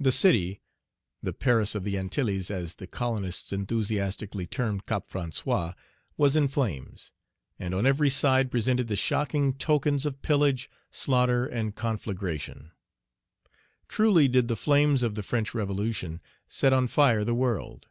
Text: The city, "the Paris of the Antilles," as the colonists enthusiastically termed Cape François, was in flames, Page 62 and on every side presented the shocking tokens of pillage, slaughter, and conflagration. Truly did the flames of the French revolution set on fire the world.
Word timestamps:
The 0.00 0.10
city, 0.10 0.60
"the 1.22 1.32
Paris 1.32 1.76
of 1.76 1.84
the 1.84 1.96
Antilles," 1.96 2.50
as 2.50 2.74
the 2.74 2.88
colonists 2.88 3.52
enthusiastically 3.52 4.44
termed 4.44 4.86
Cape 4.86 5.06
François, 5.06 5.74
was 6.16 6.34
in 6.34 6.48
flames, 6.48 7.12
Page 7.60 7.66
62 7.66 7.66
and 7.66 7.74
on 7.74 7.86
every 7.86 8.10
side 8.10 8.50
presented 8.50 8.88
the 8.88 8.96
shocking 8.96 9.52
tokens 9.52 10.04
of 10.04 10.20
pillage, 10.20 10.68
slaughter, 10.90 11.46
and 11.46 11.76
conflagration. 11.76 12.72
Truly 13.86 14.26
did 14.26 14.48
the 14.48 14.56
flames 14.56 15.04
of 15.04 15.14
the 15.14 15.22
French 15.22 15.54
revolution 15.54 16.20
set 16.48 16.72
on 16.72 16.88
fire 16.88 17.22
the 17.24 17.32
world. 17.32 17.86